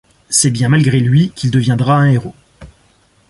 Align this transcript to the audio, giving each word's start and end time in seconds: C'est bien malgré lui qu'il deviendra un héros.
C'est 0.31 0.49
bien 0.49 0.67
malgré 0.67 0.99
lui 0.99 1.29
qu'il 1.35 1.51
deviendra 1.51 1.95
un 1.97 2.09
héros. 2.09 2.33